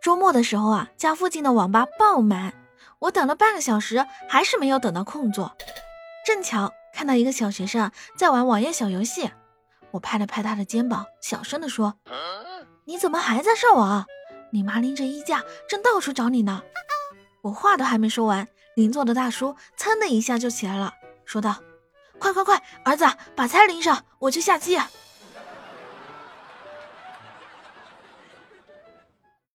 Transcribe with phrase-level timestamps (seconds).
[0.00, 2.54] 周末的时候啊，家附近的网吧爆满，
[3.00, 5.54] 我等了半个小时还是没有等到空座。
[6.24, 9.30] 正巧看到一个小学生在玩网页小游戏，
[9.90, 11.94] 我拍了拍他的肩膀，小声地说。
[12.86, 14.06] 你怎么还在上网？
[14.50, 16.62] 你妈拎着衣架正到处找你呢。
[17.42, 20.94] 我话都还没说完，邻座的大叔噌的一下就起来了，
[21.26, 21.56] 说道，
[22.18, 23.04] 快快快，儿子，
[23.36, 24.78] 把菜拎上，我去下机。